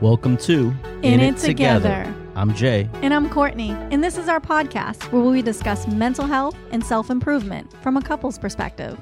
[0.00, 2.10] Welcome to In, It Together.
[2.34, 2.88] I'm Jay.
[3.02, 7.10] And I'm Courtney, and this is our podcast where we discuss mental health and self
[7.10, 8.98] improvement from a couple's perspective.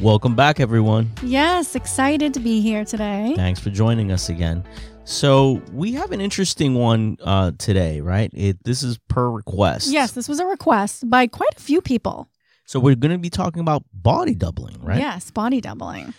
[0.00, 1.10] Welcome back, everyone.
[1.22, 3.34] Yes, excited to be here today.
[3.36, 4.64] Thanks for joining us again.
[5.04, 8.30] So we have an interesting one uh, today, right?
[8.32, 9.90] It this is per request.
[9.90, 12.30] Yes, this was a request by quite a few people.
[12.64, 14.98] So we're going to be talking about body doubling, right?
[14.98, 16.14] Yes, body doubling.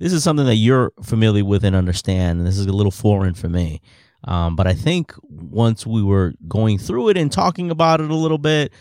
[0.00, 3.34] This is something that you're familiar with and understand, and this is a little foreign
[3.34, 3.80] for me.
[4.24, 8.14] Um, but I think once we were going through it and talking about it a
[8.14, 8.72] little bit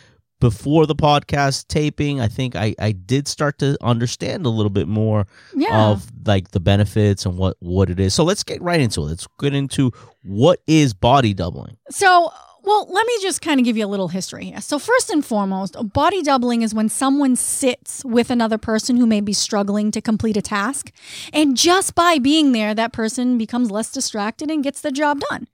[0.42, 4.88] before the podcast taping, I think I, I did start to understand a little bit
[4.88, 5.88] more Yeah.
[5.90, 8.14] of like the benefits and what what it is.
[8.14, 9.06] So let's get right into it.
[9.06, 9.92] Let's get into
[10.24, 11.78] what is body doubling.
[11.90, 12.32] So,
[12.64, 14.62] well, let me just kind of give you a little history here.
[14.62, 19.22] So, first and foremost, body doubling is when someone sits with another person who may
[19.22, 20.92] be struggling to complete a task.
[21.34, 25.48] And just by being there, that person becomes less distracted and gets the job done.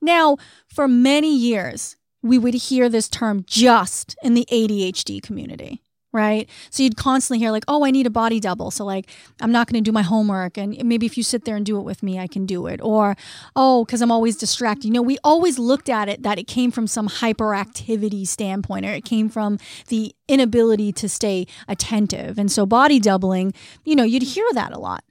[0.00, 0.36] Now,
[0.66, 5.82] for many years, we would hear this term just in the ADHD community.
[6.18, 6.50] Right.
[6.70, 8.72] So you'd constantly hear, like, oh, I need a body double.
[8.72, 9.08] So, like,
[9.40, 10.58] I'm not going to do my homework.
[10.58, 12.80] And maybe if you sit there and do it with me, I can do it.
[12.82, 13.16] Or,
[13.54, 14.86] oh, because I'm always distracted.
[14.88, 18.90] You know, we always looked at it that it came from some hyperactivity standpoint or
[18.90, 22.36] it came from the inability to stay attentive.
[22.36, 25.04] And so body doubling, you know, you'd hear that a lot.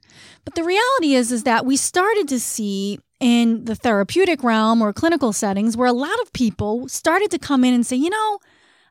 [0.44, 4.92] But the reality is is that we started to see in the therapeutic realm or
[4.92, 8.38] clinical settings where a lot of people started to come in and say, "You know,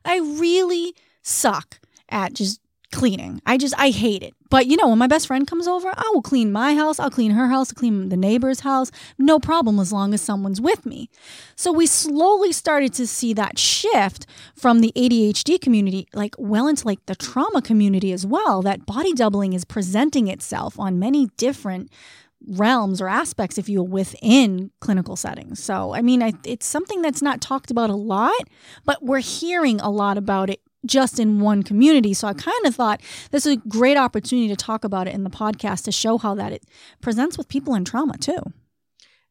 [0.04, 1.78] I really suck
[2.10, 3.42] at just cleaning.
[3.44, 4.34] I just I hate it.
[4.50, 7.10] But you know, when my best friend comes over, I will clean my house, I'll
[7.10, 10.86] clean her house, I'll clean the neighbor's house, no problem as long as someone's with
[10.86, 11.10] me.
[11.54, 16.86] So we slowly started to see that shift from the ADHD community like well into
[16.86, 21.90] like the trauma community as well that body doubling is presenting itself on many different
[22.46, 25.62] realms or aspects if you will within clinical settings.
[25.62, 28.48] So I mean I, it's something that's not talked about a lot,
[28.86, 32.14] but we're hearing a lot about it just in one community.
[32.14, 33.00] So I kind of thought
[33.30, 36.34] this is a great opportunity to talk about it in the podcast to show how
[36.36, 36.64] that it
[37.00, 38.40] presents with people in trauma too.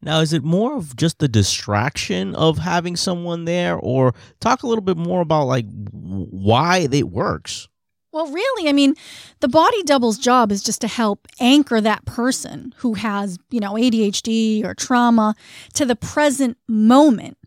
[0.01, 4.67] Now, is it more of just the distraction of having someone there, or talk a
[4.67, 7.67] little bit more about like why it works?
[8.11, 8.95] Well, really, I mean,
[9.41, 13.73] the body double's job is just to help anchor that person who has, you know,
[13.73, 15.35] ADHD or trauma
[15.73, 17.37] to the present moment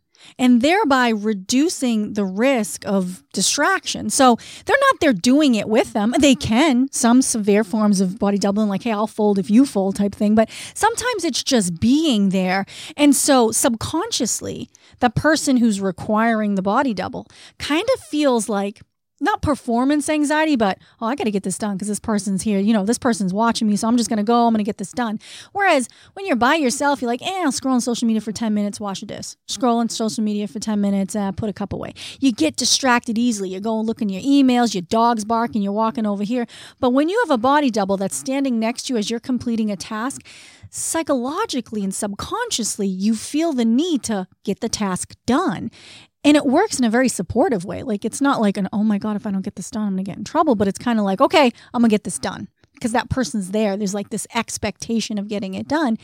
[0.40, 4.10] and thereby reducing the risk of distraction.
[4.10, 6.14] So they're not there doing it with them.
[6.18, 6.48] They mm-hmm.
[6.48, 10.14] can, some severe forms of body doubling, like, hey, I'll fold if you fold type
[10.14, 10.34] thing.
[10.34, 12.64] But sometimes it's just being there.
[12.96, 17.26] And so subconsciously, the person who's requiring the body double
[17.58, 18.80] kind of feels like,
[19.20, 22.58] not performance anxiety, but oh, I got to get this done because this person's here.
[22.58, 24.46] You know, this person's watching me, so I'm just to go.
[24.46, 25.18] I'm to get this done.
[25.52, 28.54] Whereas when you're by yourself, you're like, eh, I'll scroll on social media for 10
[28.54, 29.36] minutes, wash a dish.
[29.46, 31.94] Scroll on social media for 10 minutes, uh, put a cup away.
[32.18, 33.50] You get distracted easily.
[33.50, 36.46] You go and look in your emails, your dog's barking, you're walking over here.
[36.80, 39.70] But when you have a body double that's standing next to you as you're completing
[39.70, 40.26] a task,
[40.70, 45.70] psychologically and subconsciously, you feel the need to get the task done.
[46.22, 47.82] And it works in a very supportive way.
[47.82, 49.94] Like it's not like an, oh my God, if I don't get this done, I'm
[49.94, 50.54] going to get in trouble.
[50.54, 53.50] But it's kind of like, okay, I'm going to get this done because that person's
[53.50, 53.76] there.
[53.76, 55.96] There's like this expectation of getting it done.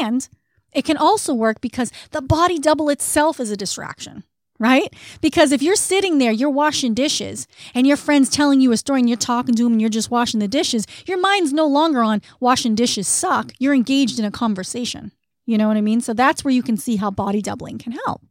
[0.00, 0.28] And
[0.72, 4.24] it can also work because the body double itself is a distraction,
[4.58, 4.92] right?
[5.20, 9.00] Because if you're sitting there, you're washing dishes and your friend's telling you a story
[9.00, 12.02] and you're talking to him and you're just washing the dishes, your mind's no longer
[12.02, 13.52] on washing dishes suck.
[13.58, 15.12] You're engaged in a conversation.
[15.44, 16.00] You know what I mean?
[16.00, 18.22] So that's where you can see how body doubling can help.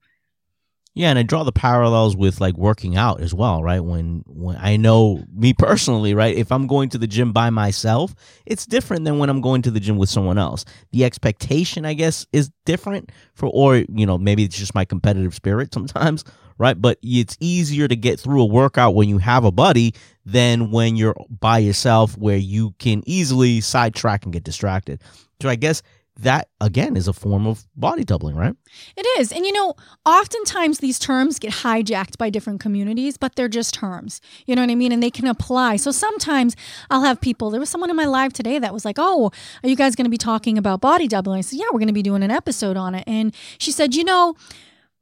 [0.97, 3.81] Yeah, and I draw the parallels with like working out as well, right?
[3.81, 6.33] When when I know me personally, right?
[6.33, 9.71] If I'm going to the gym by myself, it's different than when I'm going to
[9.71, 10.63] the gym with someone else.
[10.93, 15.35] The expectation, I guess, is different for or, you know, maybe it's just my competitive
[15.35, 16.23] spirit sometimes,
[16.57, 16.81] right?
[16.81, 19.93] But it's easier to get through a workout when you have a buddy
[20.25, 25.01] than when you're by yourself where you can easily sidetrack and get distracted.
[25.41, 25.81] So I guess
[26.19, 28.55] that again is a form of body doubling, right?
[28.95, 29.31] It is.
[29.31, 29.75] And you know,
[30.05, 34.21] oftentimes these terms get hijacked by different communities, but they're just terms.
[34.45, 34.91] You know what I mean?
[34.91, 35.75] And they can apply.
[35.75, 36.55] So sometimes
[36.89, 39.31] I'll have people, there was someone in my live today that was like, Oh,
[39.63, 41.39] are you guys going to be talking about body doubling?
[41.39, 43.03] I said, Yeah, we're going to be doing an episode on it.
[43.07, 44.35] And she said, You know,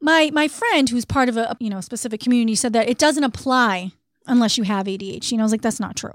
[0.01, 3.23] my my friend who's part of a you know specific community said that it doesn't
[3.23, 3.91] apply
[4.27, 5.33] unless you have ADHD.
[5.33, 6.13] And I was like, that's not true.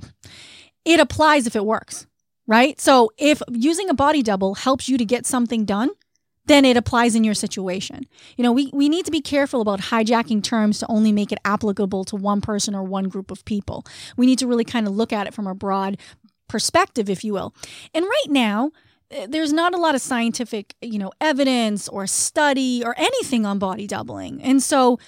[0.85, 2.07] It applies if it works
[2.49, 2.81] right?
[2.81, 5.91] So if using a body double helps you to get something done,
[6.47, 8.09] then it applies in your situation.
[8.37, 11.39] You know, we, we need to be careful about hijacking terms to only make it
[11.45, 13.85] applicable to one person or one group of people.
[14.17, 15.99] We need to really kind of look at it from a broad
[16.49, 17.55] perspective, if you will.
[17.95, 18.73] And right now,
[19.11, 23.59] eh, there's not a lot of scientific, you know, evidence or study or anything on
[23.59, 24.43] body doubling.
[24.43, 24.99] And so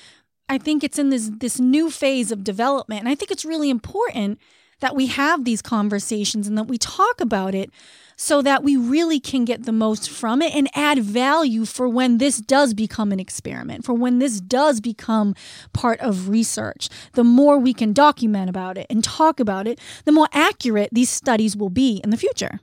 [0.51, 3.01] I think it's in this this new phase of development.
[3.01, 4.39] And I think it's really important
[4.81, 7.71] that we have these conversations and that we talk about it
[8.17, 12.19] so that we really can get the most from it and add value for when
[12.19, 15.35] this does become an experiment, for when this does become
[15.73, 16.91] part of research.
[17.15, 21.09] The more we can document about it and talk about it, the more accurate these
[21.09, 22.61] studies will be in the future.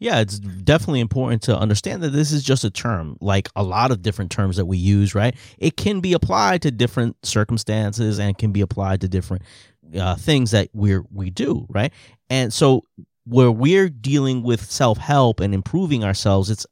[0.00, 3.90] Yeah, it's definitely important to understand that this is just a term, like a lot
[3.90, 5.34] of different terms that we use, right?
[5.58, 9.42] It can be applied to different circumstances and can be applied to different
[9.96, 11.92] uh, things that we're we do, right?
[12.30, 12.84] And so
[13.28, 16.66] where we're dealing with self-help and improving ourselves it's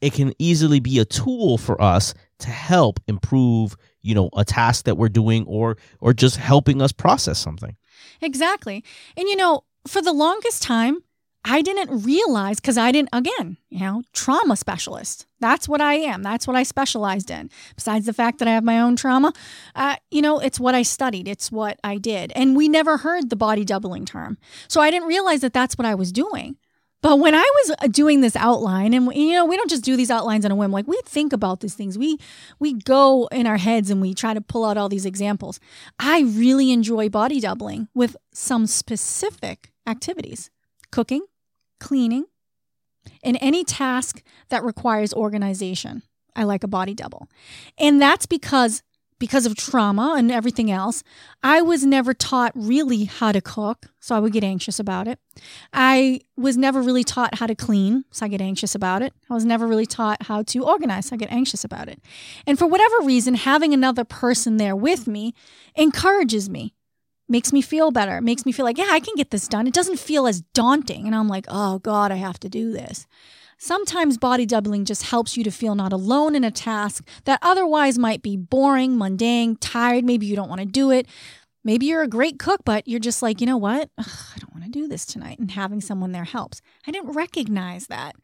[0.00, 4.86] it can easily be a tool for us to help improve you know a task
[4.86, 7.76] that we're doing or or just helping us process something
[8.20, 8.82] exactly
[9.16, 11.02] and you know for the longest time
[11.44, 15.26] I didn't realize because I didn't, again, you know, trauma specialist.
[15.40, 16.22] That's what I am.
[16.22, 17.50] That's what I specialized in.
[17.74, 19.32] Besides the fact that I have my own trauma,
[19.74, 22.32] uh, you know, it's what I studied, it's what I did.
[22.36, 24.38] And we never heard the body doubling term.
[24.68, 26.58] So I didn't realize that that's what I was doing.
[27.02, 29.96] But when I was uh, doing this outline, and you know, we don't just do
[29.96, 30.70] these outlines on a whim.
[30.70, 31.98] Like we think about these things.
[31.98, 32.16] We
[32.60, 35.58] we go in our heads and we try to pull out all these examples.
[35.98, 40.48] I really enjoy body doubling with some specific activities:
[40.92, 41.22] cooking,
[41.82, 42.24] cleaning,
[43.22, 46.02] and any task that requires organization.
[46.34, 47.28] I like a body double.
[47.76, 48.82] And that's because
[49.22, 51.04] because of trauma and everything else,
[51.44, 55.20] I was never taught really how to cook, so I would get anxious about it.
[55.72, 59.14] I was never really taught how to clean, so I get anxious about it.
[59.30, 62.00] I was never really taught how to organize, so I get anxious about it.
[62.48, 65.34] And for whatever reason, having another person there with me
[65.76, 66.74] encourages me
[67.32, 69.66] makes me feel better, makes me feel like, yeah, I can get this done.
[69.66, 71.06] It doesn't feel as daunting.
[71.06, 73.06] And I'm like, oh God, I have to do this.
[73.58, 77.98] Sometimes body doubling just helps you to feel not alone in a task that otherwise
[77.98, 80.04] might be boring, mundane, tired.
[80.04, 81.06] Maybe you don't want to do it.
[81.64, 83.88] Maybe you're a great cook, but you're just like, you know what?
[83.96, 84.06] Ugh,
[84.36, 85.38] I don't want to do this tonight.
[85.38, 86.60] And having someone there helps.
[86.86, 88.14] I didn't recognize that,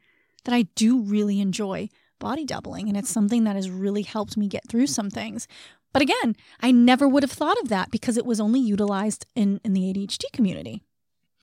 [0.45, 1.89] that I do really enjoy
[2.19, 2.89] body doubling.
[2.89, 5.47] And it's something that has really helped me get through some things.
[5.93, 9.61] But again, I never would have thought of that because it was only utilized in,
[9.65, 10.83] in the ADHD community.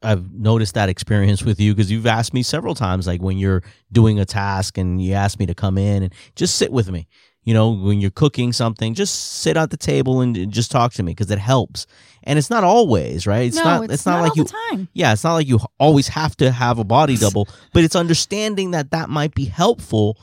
[0.01, 3.63] I've noticed that experience with you because you've asked me several times, like when you're
[3.91, 7.07] doing a task and you ask me to come in and just sit with me.
[7.43, 11.03] You know, when you're cooking something, just sit at the table and just talk to
[11.03, 11.85] me because it helps.
[12.23, 13.47] And it's not always right.
[13.47, 13.83] It's no, not.
[13.83, 14.45] It's, it's not, not, like you.
[14.45, 14.87] Time.
[14.93, 18.71] Yeah, it's not like you always have to have a body double, but it's understanding
[18.71, 20.17] that that might be helpful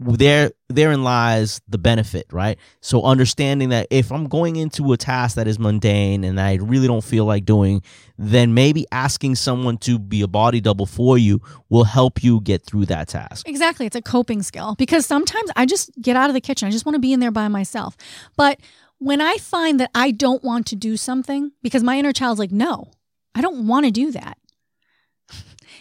[0.00, 2.58] there therein lies the benefit right?
[2.80, 6.86] So understanding that if i'm going into a task that is mundane and i really
[6.86, 7.82] don't feel like doing
[8.18, 12.64] then maybe asking someone to be a body double for you will help you get
[12.64, 13.48] through that task.
[13.48, 13.86] Exactly.
[13.86, 14.74] It's a coping skill.
[14.78, 16.68] Because sometimes i just get out of the kitchen.
[16.68, 17.96] I just want to be in there by myself.
[18.36, 18.60] But
[18.98, 22.52] when i find that i don't want to do something because my inner child's like
[22.52, 22.90] no
[23.34, 24.38] i don't want to do that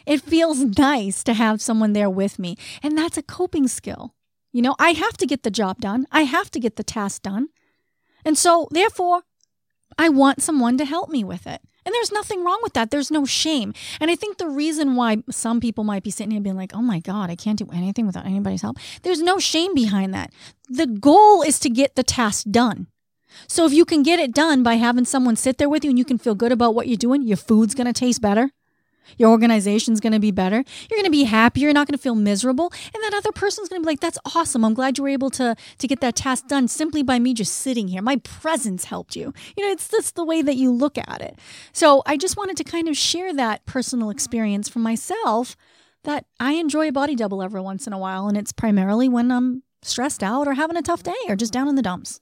[0.05, 2.55] it feels nice to have someone there with me.
[2.81, 4.13] And that's a coping skill.
[4.51, 7.23] You know, I have to get the job done, I have to get the task
[7.23, 7.47] done.
[8.25, 9.23] And so, therefore,
[9.97, 11.61] I want someone to help me with it.
[11.85, 12.91] And there's nothing wrong with that.
[12.91, 13.73] There's no shame.
[13.99, 16.81] And I think the reason why some people might be sitting here being like, oh
[16.81, 20.31] my God, I can't do anything without anybody's help, there's no shame behind that.
[20.69, 22.87] The goal is to get the task done.
[23.47, 25.97] So if you can get it done by having someone sit there with you and
[25.97, 28.51] you can feel good about what you're doing, your food's going to taste better.
[29.17, 30.57] Your organization's going to be better.
[30.57, 31.63] You're going to be happier.
[31.63, 32.71] You're not going to feel miserable.
[32.93, 34.63] And that other person's going to be like, that's awesome.
[34.65, 37.53] I'm glad you were able to, to get that task done simply by me just
[37.53, 38.01] sitting here.
[38.01, 39.33] My presence helped you.
[39.55, 41.37] You know, it's just the way that you look at it.
[41.71, 45.55] So I just wanted to kind of share that personal experience for myself
[46.03, 48.27] that I enjoy a body double every once in a while.
[48.27, 51.67] And it's primarily when I'm stressed out or having a tough day or just down
[51.67, 52.19] in the dumps.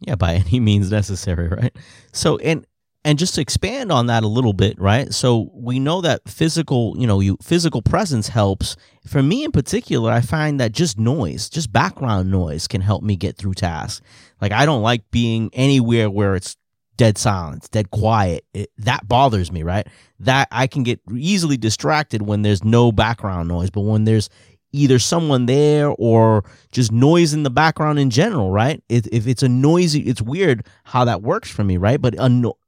[0.00, 1.74] Yeah, by any means necessary, right?
[2.12, 2.66] So, and
[3.06, 5.14] and just to expand on that a little bit right?
[5.14, 8.76] So we know that physical you know you physical presence helps.
[9.06, 13.16] For me in particular i find that just noise just background noise can help me
[13.16, 14.04] get through tasks.
[14.40, 16.56] Like i don't like being anywhere where it's
[16.96, 18.44] dead silence dead quiet.
[18.52, 19.86] It, that bothers me right?
[20.18, 24.28] That i can get easily distracted when there's no background noise but when there's
[24.76, 28.82] either someone there or just noise in the background in general, right?
[28.88, 32.00] If, if it's a noisy, it's weird how that works for me, right?
[32.00, 32.14] But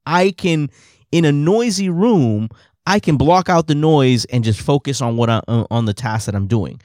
[0.07, 0.71] I can,
[1.13, 2.49] in a noisy room,
[2.87, 5.95] I can block out the noise and just focus on what I, uh, on the
[5.95, 6.81] task that I'm doing.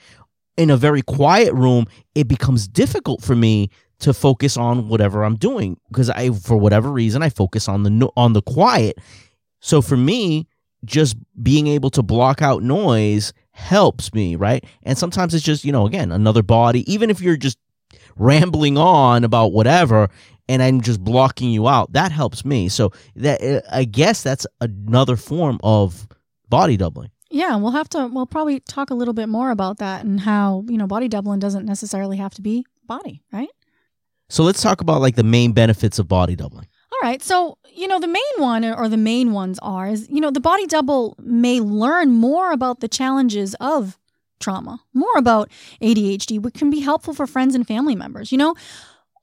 [0.58, 5.38] In a very quiet room, it becomes difficult for me to focus on whatever I'm
[5.38, 9.00] doing because I, for whatever reason, I focus on the on the quiet.
[9.62, 10.48] So for me,
[10.84, 14.63] just being able to block out noise helps me, right?
[14.83, 17.57] And sometimes it's just, you know, again, another body, even if you're just
[18.17, 20.10] rambling on about whatever
[20.50, 22.67] and I'm just blocking you out, that helps me.
[22.67, 26.07] So that uh, I guess that's another form of
[26.50, 27.12] body doubling.
[27.29, 30.65] Yeah, we'll have to we'll probably talk a little bit more about that and how,
[30.67, 33.50] you know, body doubling doesn't necessarily have to be body, right?
[34.29, 36.67] So let's talk about like the main benefits of body doubling.
[37.03, 37.22] Right.
[37.22, 40.39] So, you know, the main one or the main ones are is, you know, the
[40.39, 44.00] body double may learn more about the challenges of
[44.39, 48.31] trauma, more about ADHD, which can be helpful for friends and family members.
[48.31, 48.55] You know,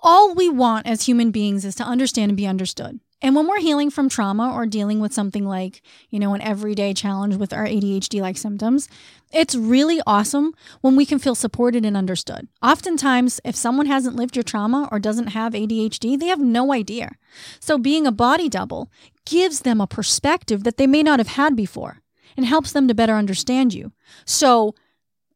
[0.00, 3.00] all we want as human beings is to understand and be understood.
[3.22, 6.94] And when we're healing from trauma or dealing with something like, you know, an everyday
[6.94, 8.88] challenge with our ADHD like symptoms,
[9.32, 12.48] it's really awesome when we can feel supported and understood.
[12.62, 17.12] Oftentimes, if someone hasn't lived your trauma or doesn't have ADHD, they have no idea.
[17.60, 18.90] So being a body double
[19.26, 22.02] gives them a perspective that they may not have had before
[22.36, 23.92] and helps them to better understand you.
[24.24, 24.74] So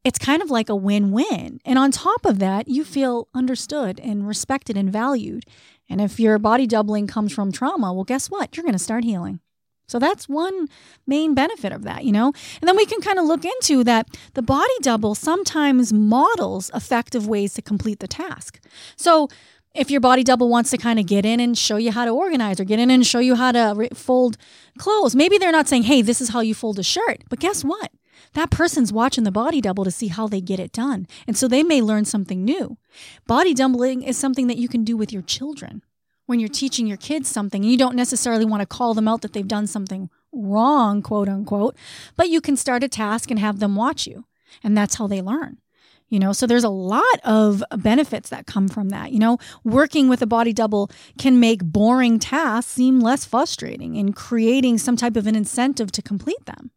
[0.05, 1.61] it's kind of like a win win.
[1.65, 5.45] And on top of that, you feel understood and respected and valued.
[5.89, 8.57] And if your body doubling comes from trauma, well, guess what?
[8.57, 9.41] You're going to start healing.
[9.87, 10.69] So that's one
[11.07, 12.33] main benefit of that, you know?
[12.61, 17.29] And then we can kind of look into that the body double sometimes models effective
[17.29, 18.61] ways to complete the task.
[18.97, 19.29] So
[19.75, 22.13] if your body double wants to kind of get in and show you how to
[22.13, 24.37] organize or get in and show you how to fold
[24.79, 27.23] clothes, maybe they're not saying, hey, this is how you fold a shirt.
[27.29, 27.91] But guess what?
[28.35, 31.07] That person's watching the body double to see how they get it done.
[31.27, 32.77] And so they may learn something new.
[33.27, 35.83] Body doubling is something that you can do with your children.
[36.27, 39.35] When you're teaching your kids something, you don't necessarily want to call them out that
[39.35, 41.77] they've done something wrong, quote unquote,
[42.17, 44.25] but you can start a task and have them watch you.
[44.63, 45.59] And that's how they learn.
[46.09, 49.13] You know, so there's a lot of benefits that come from that.
[49.13, 54.15] You know, working with a body double can make boring tasks seem less frustrating and
[54.15, 56.71] creating some type of an incentive to complete them.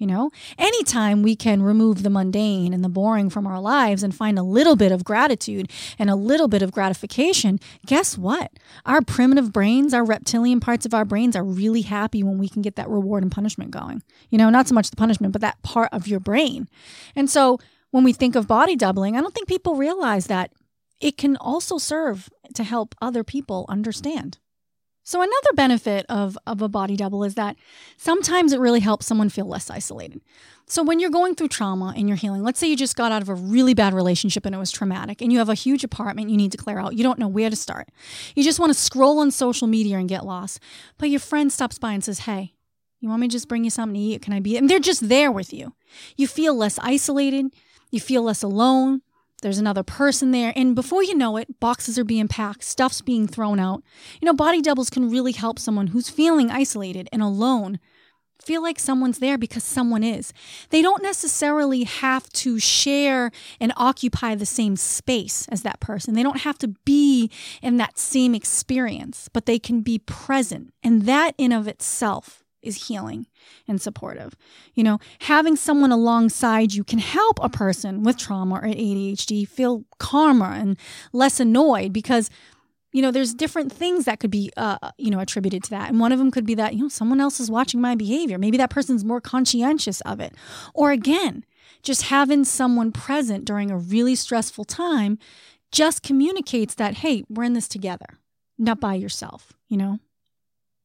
[0.00, 4.14] You know, anytime we can remove the mundane and the boring from our lives and
[4.14, 8.50] find a little bit of gratitude and a little bit of gratification, guess what?
[8.86, 12.62] Our primitive brains, our reptilian parts of our brains are really happy when we can
[12.62, 14.02] get that reward and punishment going.
[14.30, 16.66] You know, not so much the punishment, but that part of your brain.
[17.14, 17.58] And so
[17.90, 20.50] when we think of body doubling, I don't think people realize that
[20.98, 24.38] it can also serve to help other people understand.
[25.02, 27.56] So another benefit of, of a body double is that
[27.96, 30.20] sometimes it really helps someone feel less isolated.
[30.66, 33.22] So when you're going through trauma and you're healing, let's say you just got out
[33.22, 36.30] of a really bad relationship and it was traumatic and you have a huge apartment
[36.30, 36.94] you need to clear out.
[36.94, 37.88] You don't know where to start.
[38.36, 40.60] You just want to scroll on social media and get lost.
[40.98, 42.54] But your friend stops by and says, Hey,
[43.00, 44.22] you want me to just bring you something to eat?
[44.22, 44.56] Can I be?
[44.56, 45.74] And they're just there with you.
[46.16, 47.46] You feel less isolated.
[47.90, 49.02] You feel less alone.
[49.40, 50.52] There's another person there.
[50.54, 53.82] And before you know it, boxes are being packed, stuff's being thrown out.
[54.20, 57.78] You know, body doubles can really help someone who's feeling isolated and alone
[58.42, 60.32] feel like someone's there because someone is.
[60.70, 63.30] They don't necessarily have to share
[63.60, 66.14] and occupy the same space as that person.
[66.14, 67.30] They don't have to be
[67.62, 70.72] in that same experience, but they can be present.
[70.82, 73.26] And that in of itself is healing
[73.66, 74.34] and supportive.
[74.74, 79.84] You know, having someone alongside you can help a person with trauma or ADHD feel
[79.98, 80.76] calmer and
[81.12, 82.30] less annoyed because
[82.92, 85.90] you know there's different things that could be uh, you know attributed to that.
[85.90, 88.38] And one of them could be that you know someone else is watching my behavior.
[88.38, 90.34] Maybe that person's more conscientious of it.
[90.74, 91.44] Or again
[91.82, 95.18] just having someone present during a really stressful time
[95.72, 98.18] just communicates that hey we're in this together
[98.58, 99.98] not by yourself you know?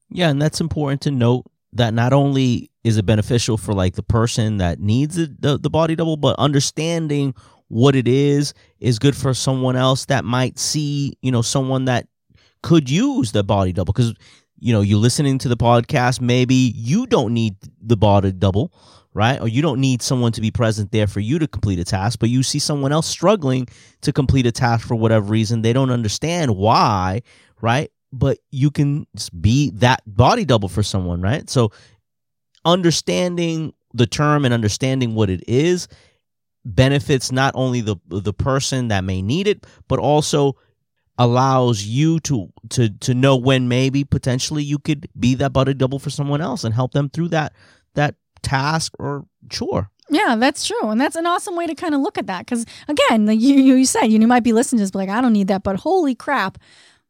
[0.10, 4.04] Yeah and that's important to note that not only is it beneficial for like the
[4.04, 7.34] person that needs it, the, the body double, but understanding
[7.68, 12.08] what it is is good for someone else that might see, you know, someone that
[12.64, 14.14] could use the body double because
[14.60, 18.74] you know, you're listening to the podcast, maybe you don't need the body double,
[19.14, 19.40] right?
[19.40, 22.20] Or you don't need someone to be present there for you to complete a task,
[22.20, 23.68] but you see someone else struggling
[24.02, 25.62] to complete a task for whatever reason.
[25.62, 27.22] They don't understand why,
[27.62, 27.92] right?
[28.12, 29.08] But you can
[29.40, 31.50] be that body double for someone, right?
[31.50, 31.72] So
[32.64, 35.88] understanding the term and understanding what it is
[36.66, 40.56] benefits not only the the person that may need it, but also
[41.18, 46.00] allows you to to to know when maybe potentially you could be that body double
[46.00, 47.54] for someone else and help them through that
[47.94, 49.90] that task or chore.
[50.10, 52.40] Yeah, that's true, and that's an awesome way to kind of look at that.
[52.40, 55.34] Because again, like you you said, you might be listening to this, like I don't
[55.34, 56.58] need that, but holy crap,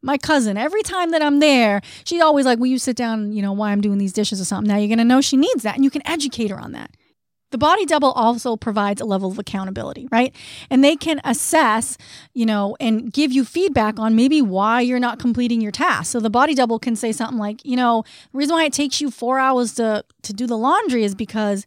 [0.02, 3.42] my cousin, every time that I'm there, she's always like, Will you sit down, you
[3.42, 4.68] know, while I'm doing these dishes or something?
[4.68, 6.90] Now you're going to know she needs that and you can educate her on that.
[7.52, 10.34] the body double also provides a level of accountability, right?
[10.68, 11.96] And they can assess,
[12.34, 16.10] you know, and give you feedback on maybe why you're not completing your task.
[16.12, 19.00] So the body double can say something like, you know, the reason why it takes
[19.00, 21.66] you four hours to to do the laundry is because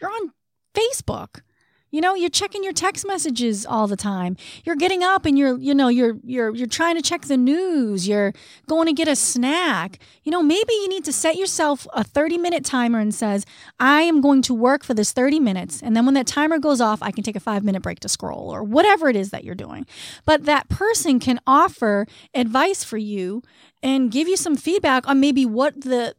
[0.00, 0.32] you're on
[0.74, 1.40] Facebook
[1.90, 4.36] you know, you're checking your text messages all the time.
[4.64, 8.08] You're getting up and you're, you know, you're you're you're trying to check the news.
[8.08, 8.32] You're
[8.66, 9.98] going to get a snack.
[10.24, 13.46] You know, maybe you need to set yourself a 30-minute timer and says,
[13.78, 16.80] "I am going to work for this 30 minutes." And then when that timer goes
[16.80, 19.54] off, I can take a 5-minute break to scroll or whatever it is that you're
[19.54, 19.86] doing.
[20.24, 23.42] But that person can offer advice for you
[23.82, 26.14] and give you some feedback on maybe what the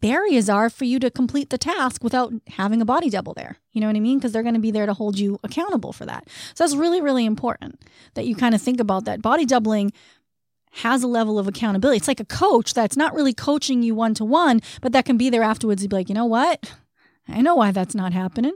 [0.00, 3.56] barriers are for you to complete the task without having a body double there.
[3.72, 4.18] You know what I mean?
[4.18, 6.28] Because they're going to be there to hold you accountable for that.
[6.54, 7.80] So that's really, really important
[8.14, 9.22] that you kind of think about that.
[9.22, 9.92] Body doubling
[10.72, 11.96] has a level of accountability.
[11.96, 15.16] It's like a coach that's not really coaching you one to one, but that can
[15.16, 16.72] be there afterwards and be like, you know what?
[17.28, 18.54] I know why that's not happening.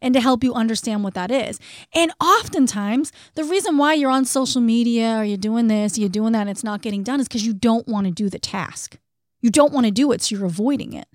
[0.00, 1.58] And to help you understand what that is.
[1.94, 6.32] And oftentimes, the reason why you're on social media or you're doing this, you're doing
[6.32, 8.98] that, and it's not getting done is because you don't want to do the task.
[9.42, 11.08] You don't want to do it, so you're avoiding it.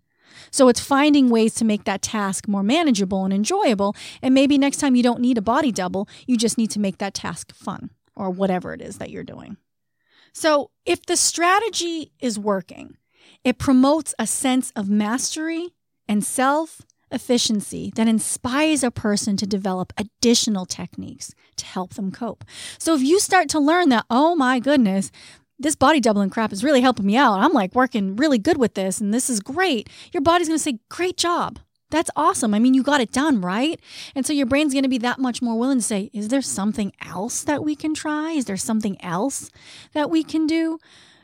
[0.52, 3.96] So it's finding ways to make that task more manageable and enjoyable.
[4.22, 7.00] And maybe next time you don't need a body double, you just need to make
[7.00, 9.58] that task fun or whatever it is that you're doing.
[10.34, 12.98] So if the strategy is working,
[13.44, 15.70] it promotes a sense of mastery
[16.08, 22.44] and self efficiency that inspires a person to develop additional techniques to help them cope.
[22.78, 25.10] So if you start to learn that, oh my goodness,
[25.60, 27.40] this body doubling crap is really helping me out.
[27.40, 29.90] I'm like working really good with this and this is great.
[30.14, 31.60] Your body's going to say, Great job.
[31.90, 32.54] That's awesome.
[32.54, 33.80] I mean, you got it done, right?
[34.14, 36.42] And so your brain's going to be that much more willing to say, Is there
[36.42, 38.32] something else that we can try?
[38.32, 39.50] Is there something else
[39.94, 40.80] that we can do?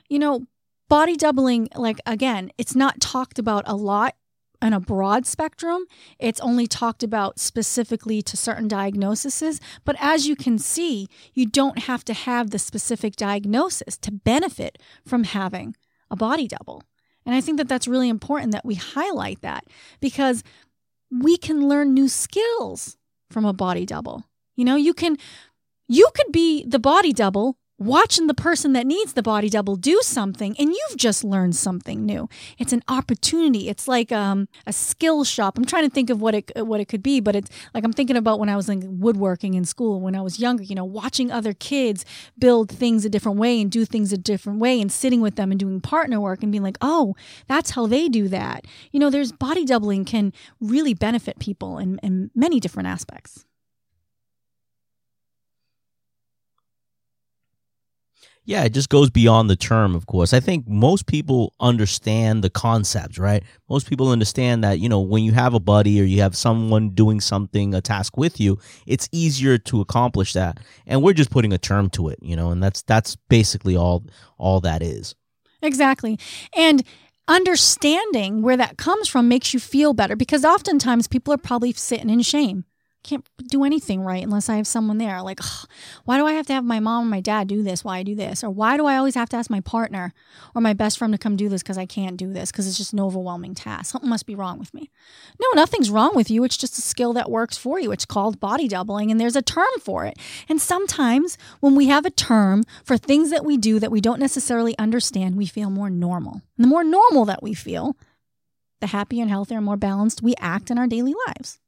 [0.09, 0.47] You know,
[0.89, 4.15] body doubling, like again, it's not talked about a lot
[4.63, 5.85] in a broad spectrum.
[6.19, 9.59] It's only talked about specifically to certain diagnoses.
[9.83, 14.79] But as you can see, you don't have to have the specific diagnosis to benefit
[15.05, 15.75] from having
[16.09, 16.83] a body double.
[17.25, 19.65] And I think that that's really important that we highlight that
[19.99, 20.43] because
[21.11, 22.97] we can learn new skills
[23.29, 24.23] from a body double.
[24.55, 25.17] You know, you can
[25.87, 29.99] you could be the body double watching the person that needs the body double do
[30.01, 32.29] something and you've just learned something new.
[32.57, 33.69] It's an opportunity.
[33.69, 35.57] It's like um, a skill shop.
[35.57, 37.93] I'm trying to think of what it what it could be but it's like i'm
[37.93, 40.85] thinking about when i was in woodworking in school when i was younger you know
[40.85, 42.05] watching other kids
[42.37, 45.51] build things a different way and do things a different way and sitting with them
[45.51, 47.15] and doing partner work and being like oh
[47.47, 48.65] that's how they do that.
[48.91, 53.45] You know there's body doubling can really benefit people in, in many different aspects
[58.45, 60.33] Yeah, it just goes beyond the term, of course.
[60.33, 63.41] I think most people understand the concept, right?
[63.69, 66.89] Most people understand that, you know, when you have a buddy or you have someone
[66.89, 70.59] doing something, a task with you, it's easier to accomplish that.
[70.85, 74.03] And we're just putting a term to it, you know, and that's that's basically all
[74.37, 75.15] all that is.
[75.61, 76.19] Exactly.
[76.53, 76.83] And
[77.29, 82.09] understanding where that comes from makes you feel better because oftentimes people are probably sitting
[82.09, 82.65] in shame
[83.03, 85.21] can't do anything right unless I have someone there.
[85.21, 85.67] Like, ugh,
[86.05, 88.03] why do I have to have my mom or my dad do this while I
[88.03, 88.43] do this?
[88.43, 90.13] Or why do I always have to ask my partner
[90.55, 92.77] or my best friend to come do this because I can't do this because it's
[92.77, 93.91] just an overwhelming task?
[93.91, 94.89] Something must be wrong with me.
[95.39, 96.43] No, nothing's wrong with you.
[96.43, 97.91] It's just a skill that works for you.
[97.91, 100.17] It's called body doubling, and there's a term for it.
[100.47, 104.19] And sometimes when we have a term for things that we do that we don't
[104.19, 106.41] necessarily understand, we feel more normal.
[106.57, 107.97] And the more normal that we feel,
[108.79, 111.59] the happier and healthier and more balanced we act in our daily lives.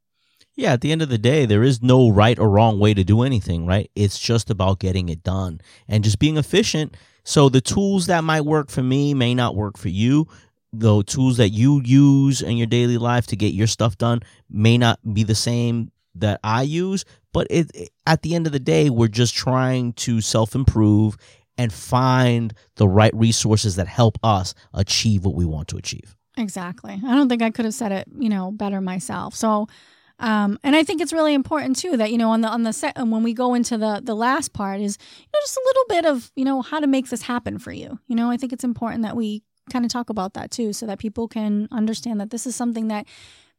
[0.56, 3.04] Yeah, at the end of the day, there is no right or wrong way to
[3.04, 3.92] do anything, right?
[3.94, 6.96] It's just about getting it done and just being efficient.
[7.26, 10.28] So the tools that might work for me may not work for you.
[10.72, 14.78] The tools that you use in your daily life to get your stuff done may
[14.78, 18.90] not be the same that I use, but it, at the end of the day,
[18.90, 21.18] we're just trying to self improve
[21.58, 26.16] and find the right resources that help us achieve what we want to achieve.
[26.38, 26.94] Exactly.
[27.06, 29.36] I don't think I could have said it, you know, better myself.
[29.36, 29.68] So
[30.20, 32.74] um, and I think it's really important too that you know on the on the
[32.74, 35.84] set when we go into the the last part is you know just a little
[35.90, 38.00] bit of you know how to make this happen for you.
[38.08, 40.86] You know I think it's important that we kind of talk about that too so
[40.86, 43.08] that people can understand that this is something that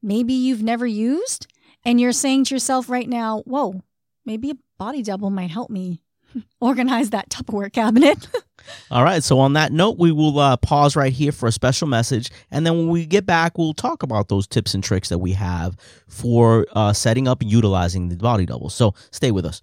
[0.02, 1.46] maybe you've never used
[1.84, 3.82] and you're saying to yourself right now, "Whoa,
[4.24, 6.00] maybe a body double might help me
[6.60, 8.28] organize that Tupperware cabinet."
[8.90, 9.22] All right.
[9.22, 12.66] So on that note, we will uh, pause right here for a special message, and
[12.66, 15.76] then when we get back, we'll talk about those tips and tricks that we have
[16.08, 18.70] for uh, setting up and utilizing the body double.
[18.70, 19.62] So stay with us.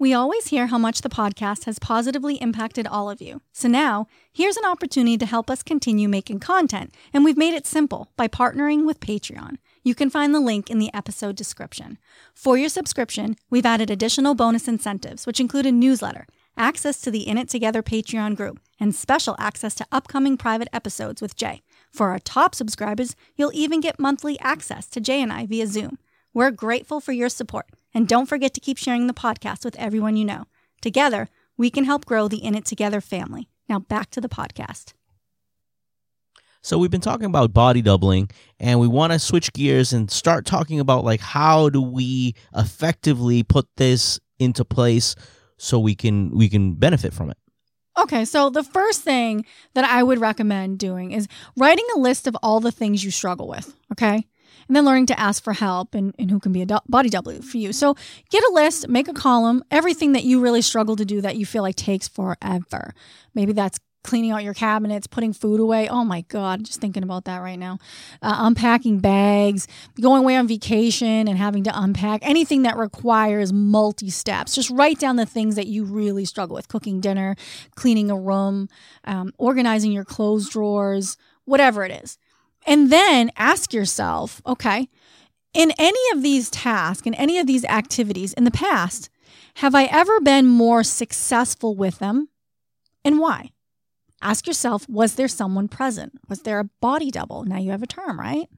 [0.00, 3.42] We always hear how much the podcast has positively impacted all of you.
[3.52, 7.66] So now, here's an opportunity to help us continue making content, and we've made it
[7.66, 9.56] simple by partnering with Patreon.
[9.82, 11.98] You can find the link in the episode description.
[12.32, 17.26] For your subscription, we've added additional bonus incentives, which include a newsletter, access to the
[17.26, 21.62] In It Together Patreon group, and special access to upcoming private episodes with Jay.
[21.90, 25.98] For our top subscribers, you'll even get monthly access to Jay and I via Zoom.
[26.34, 30.16] We're grateful for your support, and don't forget to keep sharing the podcast with everyone
[30.16, 30.44] you know.
[30.82, 33.48] Together, we can help grow the In It Together family.
[33.68, 34.92] Now back to the podcast.
[36.60, 40.44] So we've been talking about body doubling and we want to switch gears and start
[40.44, 45.14] talking about like how do we effectively put this into place
[45.58, 47.36] so we can we can benefit from it.
[47.98, 49.44] Okay, so the first thing
[49.74, 53.48] that I would recommend doing is writing a list of all the things you struggle
[53.48, 54.24] with, okay?
[54.68, 57.08] And then learning to ask for help and, and who can be a do- body
[57.08, 57.72] double for you.
[57.72, 57.96] So
[58.30, 61.46] get a list, make a column, everything that you really struggle to do that you
[61.46, 62.94] feel like takes forever.
[63.34, 65.88] Maybe that's cleaning out your cabinets, putting food away.
[65.88, 67.78] Oh my God, just thinking about that right now.
[68.22, 69.66] Uh, unpacking bags,
[70.00, 74.54] going away on vacation and having to unpack anything that requires multi steps.
[74.54, 77.36] Just write down the things that you really struggle with cooking dinner,
[77.74, 78.68] cleaning a room,
[79.04, 82.18] um, organizing your clothes drawers, whatever it is.
[82.66, 84.88] And then ask yourself, okay,
[85.54, 89.10] in any of these tasks, in any of these activities in the past,
[89.56, 92.28] have I ever been more successful with them?
[93.04, 93.50] And why?
[94.20, 96.12] Ask yourself, was there someone present?
[96.28, 97.44] Was there a body double?
[97.44, 98.48] Now you have a term, right?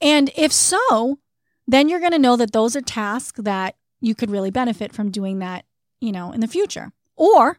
[0.00, 1.18] And if so,
[1.66, 5.10] then you're going to know that those are tasks that you could really benefit from
[5.10, 5.64] doing that,
[6.00, 6.92] you know, in the future.
[7.16, 7.58] Or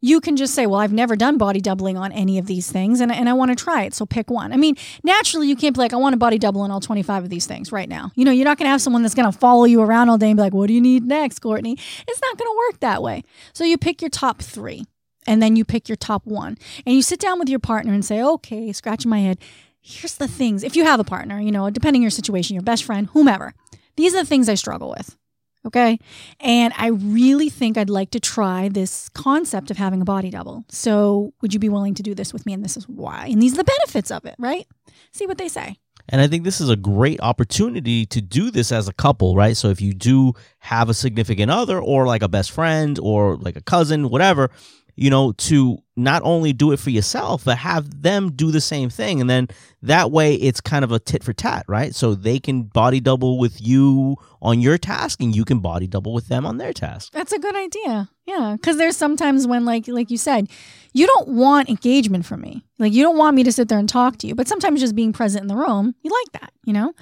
[0.00, 3.00] you can just say, well, I've never done body doubling on any of these things
[3.00, 3.94] and, and I want to try it.
[3.94, 4.52] So pick one.
[4.52, 7.24] I mean, naturally, you can't be like, I want a body double on all 25
[7.24, 8.10] of these things right now.
[8.16, 10.18] You know, you're not going to have someone that's going to follow you around all
[10.18, 11.78] day and be like, what do you need next, Courtney?
[12.08, 13.22] It's not going to work that way.
[13.52, 14.84] So you pick your top three
[15.26, 16.56] and then you pick your top one.
[16.86, 19.38] And you sit down with your partner and say okay scratching my head.
[19.80, 20.62] Here's the things.
[20.62, 23.54] If you have a partner you know depending your situation your best friend whomever
[23.96, 25.16] these are the things i struggle with
[25.64, 25.98] okay?
[26.40, 30.64] And i really think i'd like to try this concept of having a body double.
[30.68, 32.52] So would you be willing to do this with me?
[32.52, 33.28] And this is why.
[33.30, 34.66] And these are the benefits of it right?
[35.12, 35.76] See what they say.
[36.08, 39.56] And I think this is a great opportunity to do this as a couple, right?
[39.56, 43.56] So if you do have a significant other or like a best friend or like
[43.56, 44.50] a cousin, whatever,
[44.96, 48.88] you know, to not only do it for yourself, but have them do the same
[48.88, 49.20] thing.
[49.20, 49.48] And then
[49.82, 51.94] that way it's kind of a tit for tat, right?
[51.94, 56.12] So they can body double with you on your task and you can body double
[56.12, 57.12] with them on their task.
[57.12, 58.10] That's a good idea.
[58.26, 58.56] Yeah.
[58.62, 60.48] Cause there's sometimes when like like you said,
[60.92, 62.64] you don't want engagement from me.
[62.78, 64.34] Like you don't want me to sit there and talk to you.
[64.34, 66.94] But sometimes just being present in the room, you like that, you know?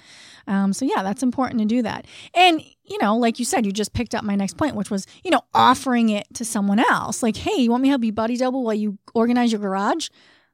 [0.47, 2.07] Um, so yeah, that's important to do that.
[2.35, 5.07] And you know, like you said, you just picked up my next point, which was,
[5.23, 7.23] you know, offering it to someone else.
[7.23, 10.09] Like, hey, you want me to help you body double while you organize your garage?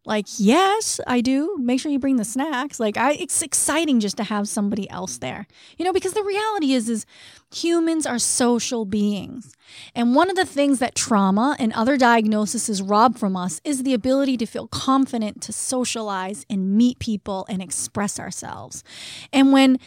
[0.07, 1.57] Like, yes, I do.
[1.59, 2.79] Make sure you bring the snacks.
[2.79, 5.49] Like, I it's exciting just to have somebody else there.
[5.77, 7.07] You know, because the reality is is
[7.53, 9.55] humans are social beings.
[9.97, 13.95] And one of the things that trauma and other diagnoses rob from us is the
[13.95, 18.85] ability to feel confident to socialize and meet people and express ourselves.
[19.33, 19.79] And when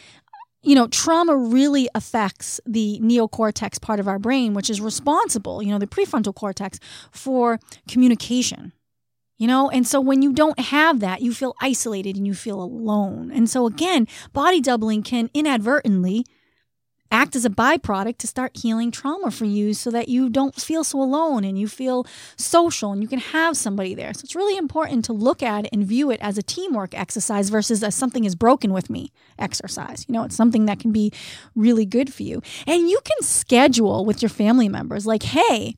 [0.62, 5.72] you know, trauma really affects the neocortex part of our brain, which is responsible, you
[5.72, 6.80] know, the prefrontal cortex
[7.12, 8.74] for communication
[9.39, 9.69] you know?
[9.69, 13.32] And so when you don't have that you feel isolated and you feel alone.
[13.32, 16.26] And so again body doubling can inadvertently
[17.12, 20.84] act as a byproduct to start healing trauma for you so that you don't feel
[20.84, 24.13] so alone and you feel social and you can have somebody there.
[24.13, 27.84] So it's really important to look at and view it as a teamwork exercise versus
[27.84, 30.06] as something is broken with me exercise.
[30.08, 31.12] You know it's something that can be
[31.56, 32.41] really good for you.
[32.67, 35.76] And you can schedule with your family members like hey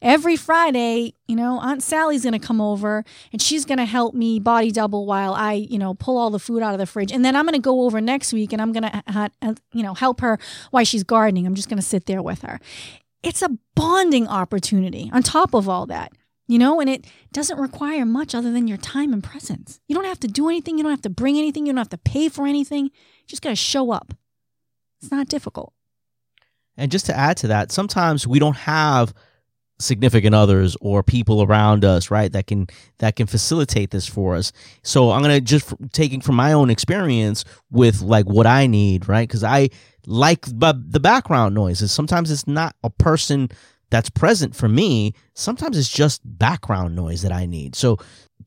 [0.00, 4.14] every Friday, you know, Aunt Sally's going to come over and she's going to help
[4.14, 7.12] me body double while I, you know, pull all the food out of the fridge.
[7.12, 9.02] And then I'm going to go over next week and I'm going to,
[9.42, 10.38] uh, you know, help her
[10.70, 11.46] while she's gardening.
[11.46, 12.60] I'm just going to sit there with her.
[13.22, 16.12] It's a bonding opportunity on top of all that.
[16.48, 19.80] You know, and it doesn't require much other than your time and presence.
[19.88, 20.78] You don't have to do anything.
[20.78, 21.66] You don't have to bring anything.
[21.66, 22.84] You don't have to pay for anything.
[22.84, 24.14] You just got to show up.
[25.02, 25.72] It's not difficult.
[26.76, 29.12] And just to add to that, sometimes we don't have
[29.78, 32.66] significant others or people around us right that can
[32.98, 34.52] that can facilitate this for us.
[34.82, 39.28] So i'm gonna just taking from my own experience with like what i need right?
[39.28, 39.68] Because i
[40.06, 43.48] like the background noises sometimes it's not a person
[43.88, 45.14] that's present for me.
[45.34, 47.76] Sometimes it's just background noise that i need.
[47.76, 47.98] So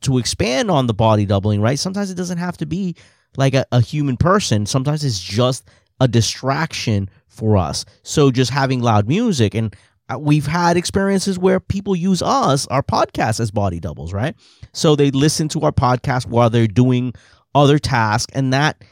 [0.01, 2.95] to expand on the body doubling right sometimes it doesn't have to be
[3.37, 4.65] like a, a human person.
[4.65, 5.67] Sometimes it's just
[5.99, 7.85] a distraction for us.
[8.03, 9.75] So just having loud music and
[10.11, 14.35] Uh, we've had experiences where people use us, our podcast, as body doubles, right?
[14.73, 17.13] So they listen to our podcast while they're doing
[17.53, 18.83] other tasks, and that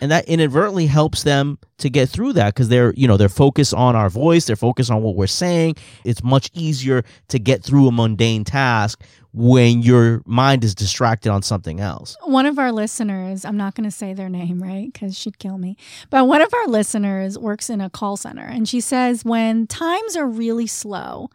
[0.00, 3.72] and that inadvertently helps them to get through that because they're you know they're focused
[3.74, 7.86] on our voice they're focused on what we're saying it's much easier to get through
[7.86, 9.02] a mundane task
[9.34, 13.84] when your mind is distracted on something else One of our listeners, I'm not going
[13.84, 14.92] to say their name, right?
[14.92, 15.76] Because she'd kill me.
[16.08, 20.16] But one of our listeners works in a call center and she says when times
[20.16, 21.30] are really slow,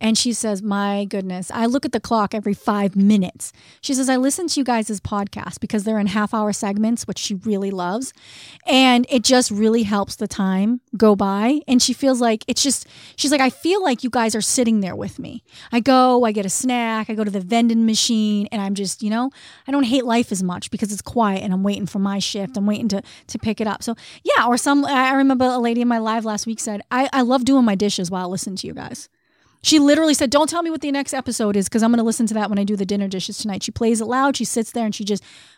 [0.00, 3.52] and she says, My goodness, I look at the clock every five minutes.
[3.80, 7.18] She says, I listen to you guys' podcast because they're in half hour segments, which
[7.18, 8.12] she really loves.
[8.66, 11.60] And it just really helps the time go by.
[11.68, 14.80] And she feels like it's just, she's like, I feel like you guys are sitting
[14.80, 15.42] there with me.
[15.72, 19.02] I go, I get a snack, I go to the vending machine, and I'm just,
[19.02, 19.30] you know,
[19.66, 22.56] I don't hate life as much because it's quiet and I'm waiting for my shift.
[22.56, 23.82] I'm waiting to to pick it up.
[23.82, 27.08] So yeah, or some I remember a lady in my live last week said, I,
[27.12, 29.08] I love doing my dishes while I listen to you guys.
[29.62, 32.04] She literally said, Don't tell me what the next episode is because I'm going to
[32.04, 33.62] listen to that when I do the dinner dishes tonight.
[33.62, 34.36] She plays it loud.
[34.36, 35.24] She sits there and she just,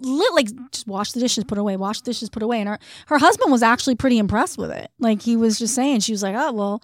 [0.00, 2.60] lit, like, just wash the dishes, put away, wash the dishes, put away.
[2.60, 4.90] And her, her husband was actually pretty impressed with it.
[4.98, 6.82] Like, he was just saying, she was like, Oh, well,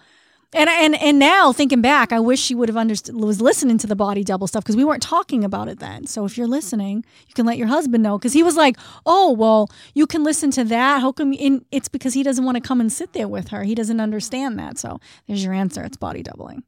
[0.55, 3.87] and and and now thinking back, I wish she would have understood was listening to
[3.87, 6.07] the body double stuff because we weren't talking about it then.
[6.07, 9.33] So if you're listening, you can let your husband know because he was like, "Oh,
[9.33, 11.01] well, you can listen to that.
[11.01, 13.63] How come?" In, it's because he doesn't want to come and sit there with her.
[13.63, 14.77] He doesn't understand that.
[14.77, 15.83] So there's your answer.
[15.83, 16.63] It's body doubling.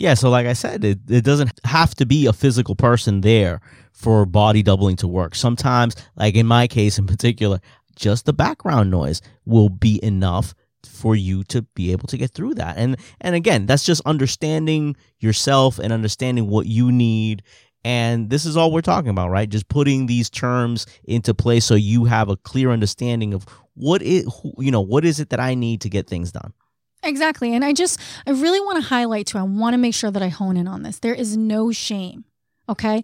[0.00, 3.60] Yeah, so like I said, it, it doesn't have to be a physical person there
[3.92, 5.34] for body doubling to work.
[5.34, 7.60] Sometimes, like in my case in particular,
[7.96, 10.54] just the background noise will be enough
[10.86, 12.78] for you to be able to get through that.
[12.78, 17.42] And and again, that's just understanding yourself and understanding what you need.
[17.84, 19.50] And this is all we're talking about, right?
[19.50, 24.24] Just putting these terms into place so you have a clear understanding of what it
[24.56, 26.54] you know, what is it that I need to get things done.
[27.02, 27.54] Exactly.
[27.54, 30.22] And I just, I really want to highlight too, I want to make sure that
[30.22, 30.98] I hone in on this.
[30.98, 32.24] There is no shame.
[32.68, 33.02] Okay.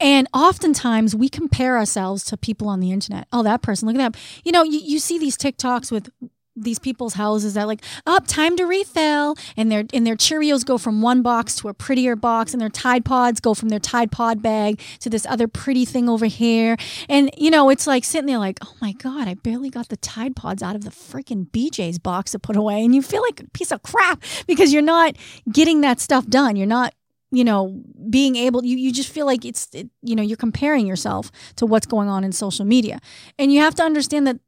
[0.00, 3.28] And oftentimes we compare ourselves to people on the internet.
[3.32, 4.20] Oh, that person, look at that.
[4.44, 6.10] You know, you, you see these TikToks with
[6.56, 9.36] these people's houses that like up oh, time to refill.
[9.56, 12.68] And their and their cheerios go from one box to a prettier box and their
[12.68, 16.76] tide pods go from their tide pod bag to this other pretty thing over here.
[17.08, 19.96] And you know it's like sitting there like oh my god i barely got the
[19.96, 22.84] tide pods out of the freaking bj's box to put away.
[22.84, 25.16] And you feel like a piece of crap because you're not
[25.50, 26.56] getting that stuff done.
[26.56, 26.94] You're not
[27.30, 30.86] you know being able you, you just feel like it's it, you know you're comparing
[30.86, 33.00] yourself to what's going on in social media.
[33.38, 34.38] And you have to understand that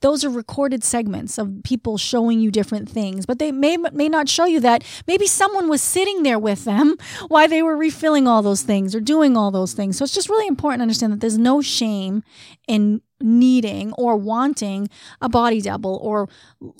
[0.00, 4.28] those are recorded segments of people showing you different things but they may may not
[4.28, 4.84] show you that.
[5.06, 6.96] Maybe someone was sitting there with them
[7.28, 9.98] while they were refilling all those things or doing all those things.
[9.98, 12.22] So it's just really important to understand that there's no shame
[12.68, 14.88] in needing or wanting
[15.22, 16.28] a body double or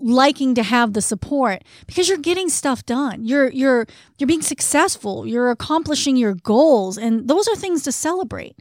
[0.01, 3.25] liking to have the support because you're getting stuff done.
[3.25, 3.87] You're you're
[4.19, 5.27] you're being successful.
[5.27, 6.99] You're accomplishing your goals.
[6.99, 8.57] And those are things to celebrate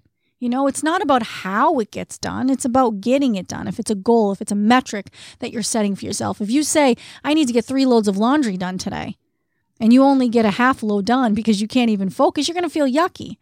[0.45, 3.67] you know, it's not about how it gets done, it's about getting it done.
[3.67, 5.08] If it's a goal, if it's a metric
[5.39, 6.39] that you're setting for yourself.
[6.39, 9.17] If you say, I need to get three loads of laundry done today,
[9.79, 12.63] and you only get a half load done because you can't even focus, you're going
[12.63, 13.38] to feel yucky.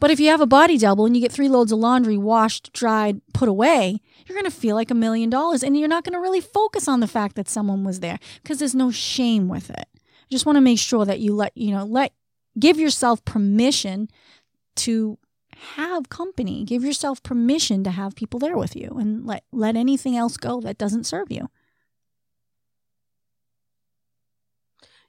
[0.00, 2.72] But if you have a body double and you get three loads of laundry washed,
[2.72, 6.14] dried, put away, you're going to feel like a million dollars and you're not going
[6.14, 9.70] to really focus on the fact that someone was there because there's no shame with
[9.70, 9.86] it.
[9.94, 12.12] I just want to make sure that you let, you know, let
[12.58, 14.08] give yourself permission
[14.76, 15.18] to
[15.76, 16.64] have company.
[16.64, 20.60] Give yourself permission to have people there with you and let let anything else go
[20.60, 21.48] that doesn't serve you.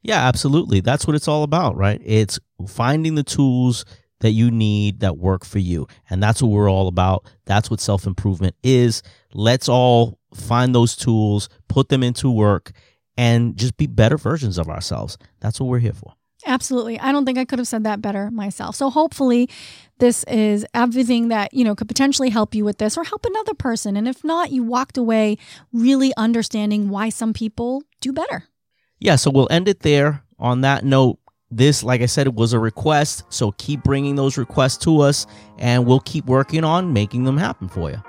[0.02, 0.80] Yeah, absolutely.
[0.80, 2.02] That's what it's all about, right?
[2.06, 3.84] It's finding the tools
[4.22, 5.88] that you need that work for you.
[6.10, 7.26] And that's what we're all about.
[7.46, 9.04] That's what self improvement is.
[9.34, 12.72] Let's all find those tools, put them into work,
[13.18, 15.18] and just be better versions of ourselves.
[15.40, 16.14] That's what we're here for.
[16.46, 17.00] Absolutely.
[17.00, 18.76] I don't think I could have said that better myself.
[18.76, 19.50] So hopefully
[20.00, 23.54] this is everything that, you know, could potentially help you with this or help another
[23.54, 23.98] person.
[23.98, 25.38] And if not, you walked away
[25.74, 28.46] really understanding why some people do better.
[29.00, 30.24] Yeah, so we'll end it there.
[30.40, 31.20] On that note,
[31.52, 33.24] this, like I said, it was a request.
[33.30, 37.68] So keep bringing those requests to us and we'll keep working on making them happen
[37.68, 38.02] for you.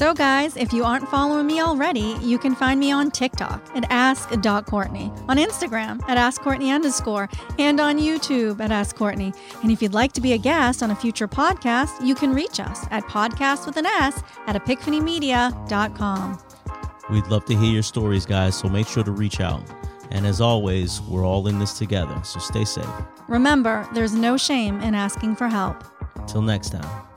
[0.00, 3.84] So, guys, if you aren't following me already, you can find me on TikTok at
[3.90, 9.34] ask.courtney, on Instagram at askcourtney underscore, and on YouTube at Ask Courtney.
[9.62, 12.60] And if you'd like to be a guest on a future podcast, you can reach
[12.60, 16.38] us at podcast with an S at epiphanymedia.com.
[17.10, 19.62] We'd love to hear your stories, guys, so make sure to reach out.
[20.10, 22.88] And as always, we're all in this together, so stay safe.
[23.28, 25.84] Remember, there's no shame in asking for help.
[26.26, 27.09] Till next time.